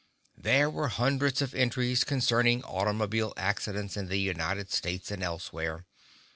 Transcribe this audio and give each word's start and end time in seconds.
There 0.35 0.67
were 0.67 0.87
hundreds 0.87 1.43
of 1.43 1.53
entries 1.53 2.03
concerning 2.03 2.63
automobile 2.63 3.33
accidents 3.37 3.95
in 3.95 4.07
the 4.07 4.17
United 4.17 4.71
States 4.71 5.11
and 5.11 5.21
elsewhere. 5.21 5.85